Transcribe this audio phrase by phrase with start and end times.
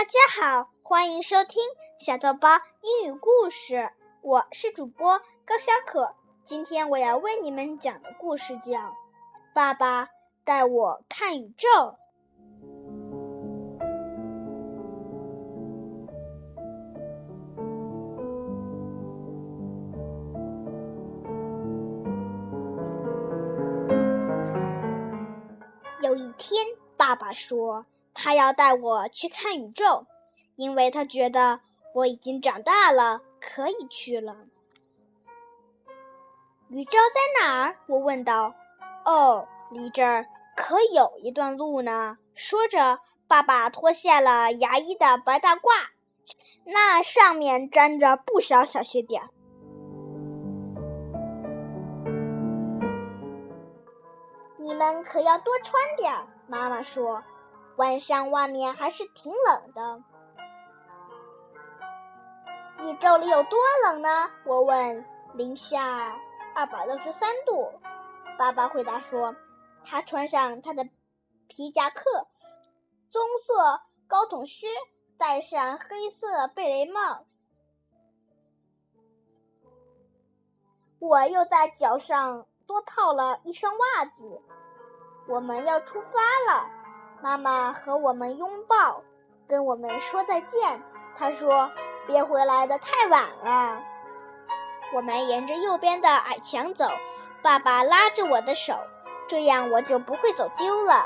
[0.00, 1.62] 大家好，欢迎收听
[1.98, 2.48] 小豆包
[2.80, 3.90] 英语故事。
[4.22, 6.14] 我是主播高小可。
[6.46, 8.72] 今天我要为你们讲的故事叫
[9.52, 10.08] 《爸爸
[10.42, 11.68] 带我看宇宙》。
[26.02, 26.64] 有一天，
[26.96, 27.84] 爸爸说。
[28.12, 30.06] 他要带我去看宇宙，
[30.56, 31.60] 因为他觉得
[31.94, 34.36] 我已经长大了，可以去了。
[36.68, 37.76] 宇宙在哪儿？
[37.86, 38.54] 我问道。
[39.04, 42.18] 哦，离这儿可有一段路呢。
[42.34, 45.88] 说着，爸爸脱下了牙医的白大褂，
[46.64, 49.22] 那上面沾着不少小血点。
[54.58, 57.22] 你们可要多穿点儿，妈妈说。
[57.76, 60.02] 晚上外面还是挺冷的，
[62.84, 64.30] 宇宙里有多冷呢？
[64.44, 65.04] 我问。
[65.32, 66.18] 零下
[66.56, 67.72] 二百六十三度。
[68.36, 69.36] 爸爸回答说
[69.86, 70.84] ：“他穿上他的
[71.46, 72.02] 皮夹克，
[73.12, 74.66] 棕色高筒靴，
[75.16, 77.26] 戴上黑色贝雷帽。
[80.98, 84.42] 我又在脚上多套了一双袜子。
[85.28, 86.08] 我们要出发
[86.52, 86.68] 了。”
[87.22, 89.02] 妈妈和我们拥抱，
[89.46, 90.82] 跟我们说再见。
[91.18, 91.70] 她说
[92.08, 93.82] ：“别回来的太晚了。”
[94.94, 96.88] 我们沿着右边的矮墙走，
[97.42, 98.74] 爸爸拉着我的手，
[99.28, 101.04] 这样我就不会走丢了。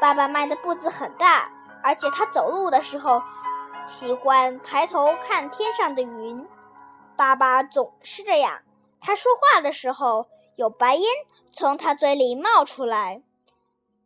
[0.00, 1.50] 爸爸迈的步子很大，
[1.82, 3.22] 而且他走路的时候
[3.86, 6.46] 喜欢抬头看天上的云。
[7.16, 8.60] 爸爸总是这样，
[9.00, 11.08] 他说话的时候有白烟
[11.52, 13.22] 从他嘴里冒出来。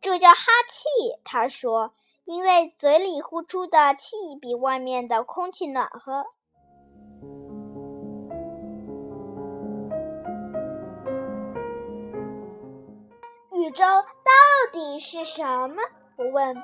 [0.01, 0.35] 这叫哈
[0.67, 1.93] 气，他说，
[2.25, 6.25] 因为嘴里呼出的气比外面的空气暖和。
[13.51, 15.81] 宇宙到底是什么？
[16.17, 16.55] 我问。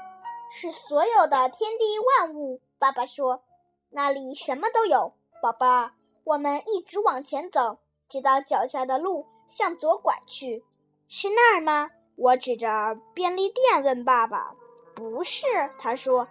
[0.57, 2.61] 是所有的天地万物。
[2.79, 3.43] 爸爸说，
[3.89, 5.91] 那里什么都有，宝贝儿。
[6.23, 10.63] 我们一直往前走，直到脚下的路向左拐去，
[11.09, 11.89] 是那儿吗？
[12.15, 12.67] 我指着
[13.13, 14.55] 便利店问爸爸
[14.95, 15.45] ：“不是。”
[15.77, 16.27] 他说：“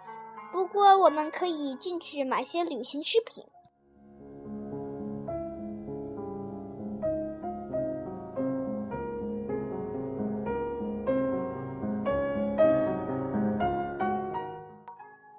[0.51, 3.45] 不过我们可以进去买些旅行食品。”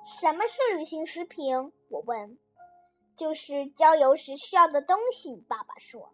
[0.04, 1.72] 什么是旅行食品？
[1.88, 2.38] 我问。
[3.16, 6.12] “就是郊游时需要的东西。”爸爸说。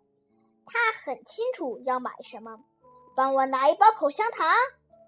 [0.65, 2.65] 他很清楚要买什么。
[3.15, 4.47] 帮我拿一包口香糖，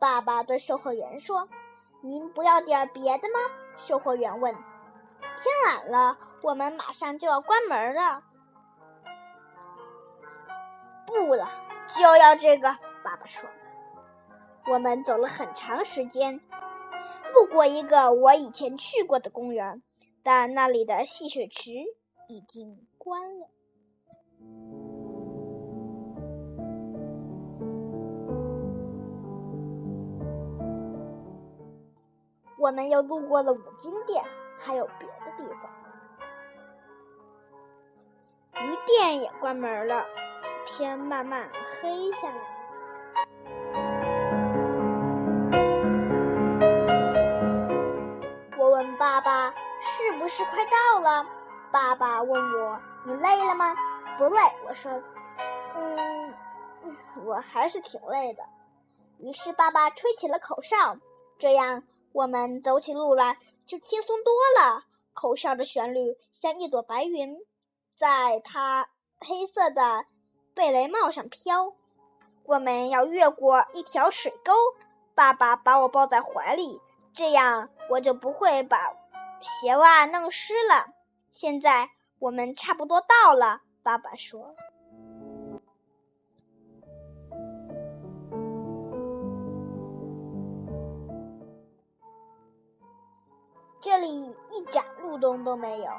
[0.00, 1.48] 爸爸对售货员说
[2.02, 3.38] ：“您不要点别的吗？”
[3.76, 4.54] 售货员问。
[5.36, 8.22] “天晚了，我们马上就要关门了。
[11.06, 11.48] ”“不了，
[11.96, 12.68] 就要这个。”
[13.02, 13.48] 爸爸说。
[14.66, 16.40] 我们走了很长时间，
[17.34, 19.82] 路过一个我以前去过的公园，
[20.22, 21.70] 但那里的戏水池
[22.28, 23.48] 已经关了。
[32.64, 34.24] 我们又路过了五金店，
[34.58, 35.70] 还有别的地方。
[38.64, 40.02] 鱼店也关门了，
[40.64, 42.36] 天慢慢黑下来。
[48.56, 49.50] 我问爸爸
[49.82, 51.26] ：“是不是快到了？”
[51.70, 53.76] 爸爸问我：“你累了吗
[54.16, 54.90] ？”“不累。”我说。
[55.76, 56.34] “嗯，
[57.26, 58.42] 我还是挺累的。”
[59.20, 60.96] 于是爸爸吹起了口哨，
[61.38, 61.82] 这样。
[62.14, 64.84] 我们走起路来就轻松多了。
[65.12, 67.36] 口哨的旋律像一朵白云，
[67.96, 68.88] 在他
[69.18, 70.06] 黑色的
[70.54, 71.74] 贝雷帽上飘。
[72.44, 74.52] 我们要越过一条水沟，
[75.14, 76.80] 爸爸把我抱在怀里，
[77.12, 78.94] 这样我就不会把
[79.40, 80.94] 鞋袜弄湿了。
[81.32, 81.90] 现在
[82.20, 84.54] 我们差不多到了，爸爸说。
[93.84, 95.90] 这里一点路灯都没有。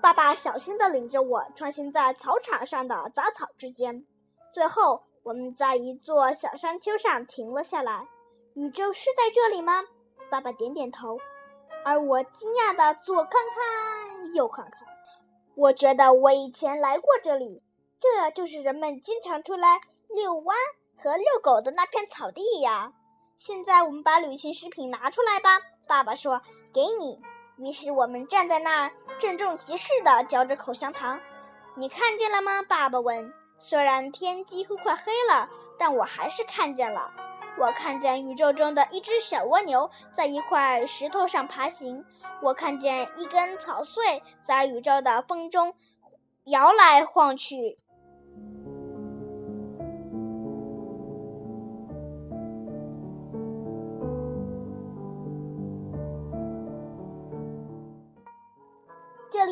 [0.00, 4.06] 爸爸小心地领着我穿行在草场上的杂草之间。
[4.52, 8.06] 最后，我们在一座小山丘上停了下来。
[8.54, 9.82] 宇宙是在这里吗？
[10.30, 11.18] 爸爸点点头。
[11.84, 14.86] 而我惊讶地左看看，右看看。
[15.56, 17.60] 我觉得我以前来过这里，
[17.98, 20.56] 这就是人们经常出来遛弯
[20.96, 22.92] 和遛狗的那片草地呀。
[23.36, 25.58] 现在我们把旅行食品拿出来吧。
[25.88, 26.40] 爸爸说
[26.72, 27.20] ：“给你。”
[27.56, 31.20] 于是我们站在那儿，郑重其事地嚼着口香糖。
[31.76, 32.62] 你看见了吗？
[32.62, 33.32] 爸爸问。
[33.58, 37.12] 虽然天几乎快黑了，但我还是看见了。
[37.58, 42.04] 我看见宇宙中的一只小蜗牛在一块石头上爬行。
[42.40, 45.76] 我看见一根草穗在宇宙的风中
[46.46, 47.78] 摇来晃去。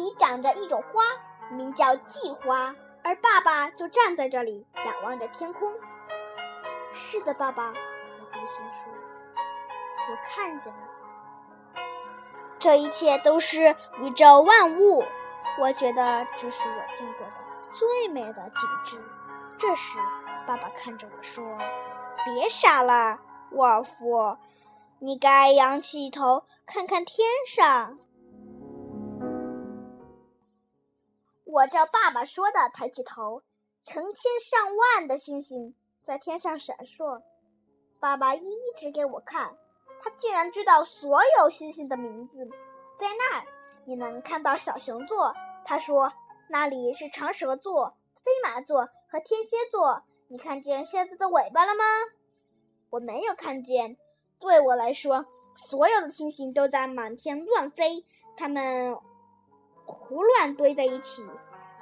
[0.01, 1.03] 里长着一种花，
[1.51, 2.75] 名叫蓟花，
[3.05, 5.73] 而爸爸就站在这里，仰望着天空。
[6.95, 7.73] 是的，爸爸，我
[8.33, 8.93] 低声说
[10.11, 11.83] ：“我看见了，
[12.59, 15.05] 这一切都是宇宙万物。
[15.61, 17.35] 我觉得这是我见过的
[17.73, 19.05] 最美的景致。”
[19.59, 19.99] 这时，
[20.47, 21.45] 爸爸看着我说
[22.25, 23.19] ：“别傻了，
[23.51, 24.39] 沃尔夫，
[24.99, 27.99] 你该仰起头看看天上。”
[31.53, 33.43] 我照爸爸说的抬起头，
[33.85, 35.75] 成千上万的星星
[36.05, 37.23] 在天上闪烁。
[37.99, 39.57] 爸爸一一指给我看，
[40.01, 42.49] 他竟然知道所有星星的名字。
[42.99, 43.47] 在那儿，
[43.85, 45.35] 你能看到小熊座。
[45.65, 46.13] 他说
[46.49, 51.83] ：“那里是长蛇座、飞马座和天蝎座。”你看见蝎子的尾巴了吗？
[52.91, 53.97] 我没有看见。
[54.39, 55.27] 对我来说，
[55.57, 58.07] 所有的星星都在满天乱飞，
[58.37, 58.97] 它们。
[59.91, 61.25] 胡乱堆在一起，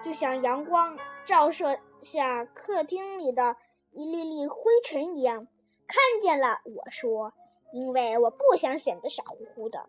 [0.04, 3.56] 就像阳光照射下客厅里的
[3.92, 5.46] 一粒粒灰尘一样。
[5.86, 7.32] 看见了，我说，
[7.72, 9.88] 因为我不想显得傻乎乎的。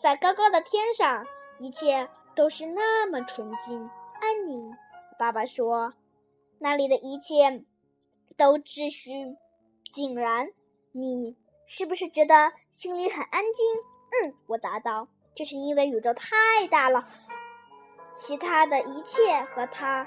[0.00, 1.26] 在高高的天上，
[1.58, 3.90] 一切都是那么纯净、
[4.20, 4.72] 安宁。
[5.18, 5.92] 爸爸说，
[6.58, 7.64] 那里的一切
[8.36, 9.36] 都秩序
[9.92, 10.48] 井然。
[10.92, 11.36] 你
[11.66, 14.30] 是不是觉得心里很安静？
[14.30, 15.08] 嗯，我答道。
[15.34, 17.06] 这是因为宇宙太大了，
[18.14, 20.06] 其他的一切和它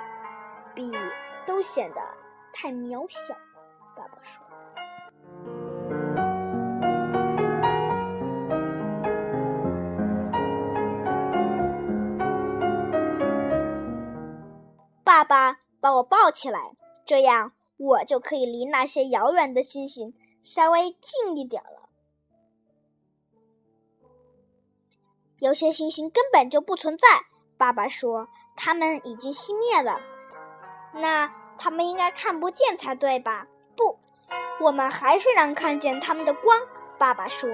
[0.73, 0.91] 比
[1.45, 2.01] 都显得
[2.53, 3.35] 太渺小。
[3.97, 4.45] 爸爸说
[15.03, 20.13] ：“爸爸把我抱起来，这样我就可以离那些遥远的星星
[20.43, 21.69] 稍微近一点了。”
[25.39, 27.07] 有些星星根本就不存在，
[27.57, 29.99] 爸爸说，它们已经熄灭了。
[30.93, 33.47] 那它们应该看不见才对吧？
[33.75, 33.99] 不，
[34.61, 36.59] 我们还是能看见它们的光。
[36.97, 37.49] 爸爸说，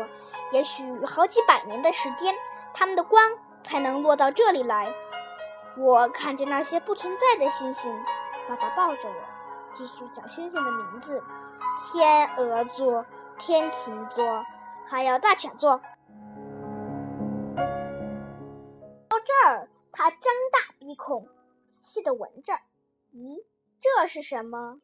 [0.51, 2.36] 也许好几百年的时间，
[2.72, 3.31] 它们的光
[3.63, 4.94] 才能落到这里来。
[5.77, 7.92] 我看见那些不存在的星星。
[8.48, 9.16] 爸爸抱着我，
[9.74, 11.24] 继续讲星星的名字：
[11.92, 13.04] 天鹅座、
[13.39, 14.45] 天琴座，
[14.86, 15.81] 还有大犬座。
[20.92, 21.26] 大鼻孔，
[21.70, 22.52] 仔细的闻着。
[23.14, 23.46] 咦，
[23.80, 24.82] 这是什么？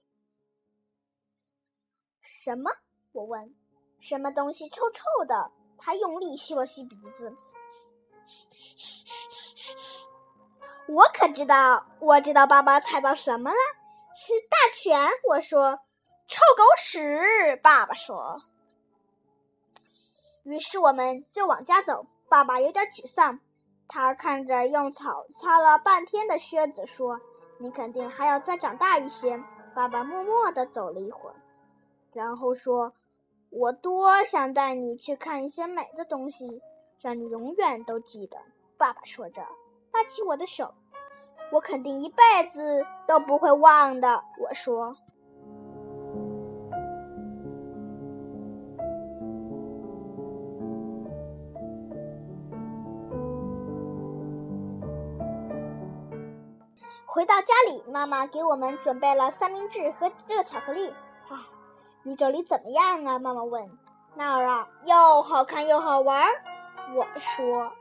[2.21, 2.71] 什么？
[3.11, 3.53] 我问。
[3.99, 5.51] 什么东西臭臭的？
[5.77, 7.35] 他用力吸了吸鼻子。
[10.87, 13.57] 我可知道，我知道，爸爸踩到什么了？
[14.15, 14.97] 是大犬。
[15.27, 15.77] 我说。
[16.29, 17.59] 臭狗屎！
[17.61, 18.41] 爸爸说。
[20.43, 22.05] 于是我们就往家走。
[22.29, 23.41] 爸爸有点沮丧。
[23.87, 27.19] 他看着用草擦了半天的靴子，说
[27.57, 29.41] ：“你肯定还要再长大一些。”
[29.73, 31.35] 爸爸默默地走了一会儿，
[32.11, 32.93] 然后说
[33.49, 36.61] ：“我多想带你去看一些美的东西，
[36.99, 38.37] 让你永远都记得。”
[38.77, 39.41] 爸爸说着，
[39.93, 40.73] 拉起我的手
[41.53, 44.95] ：“我肯定一辈子都不会忘的。”我说。
[57.09, 60.93] 回到家里，妈妈给我们准备了三明治和热巧克力。
[61.29, 61.37] 唉，
[62.03, 63.17] 宇宙里怎么样啊？
[63.17, 63.65] 妈妈问。
[64.15, 66.27] 那儿啊，又好看又好玩。
[66.93, 67.71] 我说。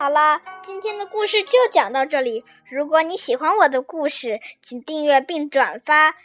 [0.00, 2.44] 好了，今天的故事就讲到这里。
[2.66, 6.16] 如果你喜欢我的故事，请订阅并转发，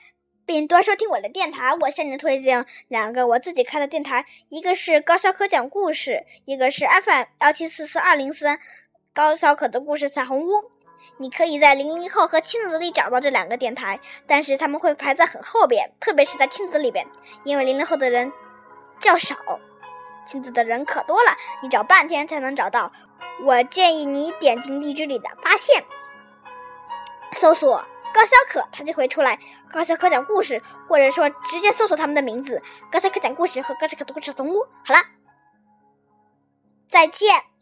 [0.44, 1.72] 并多收听我的电台。
[1.82, 8.60] 我向你推荐两个我自己开的电台，一个是高小可讲故事，一个是 FM 幺七四四二零三。
[9.16, 10.70] 高小可的故事彩虹屋，
[11.16, 17.08] 你可以在零零后和亲子里找到这两个电台，但是他们会排在很后边，特别是在亲子里边，
[17.46, 18.34] 因为零零后的人
[19.00, 19.38] 较少，
[20.28, 21.32] 亲子的人可多了，
[21.64, 22.92] 你找半天才能找到。
[23.46, 25.86] 我建议你点进荔枝里的发现，
[27.32, 29.40] 搜索高小可，他就会出来。
[29.72, 34.68] 高小可讲故事，或者说直接搜索他们的名字：高小可讲故事和高小可的故事丛屋。
[34.84, 35.00] 好了。
[36.90, 37.55] 再见。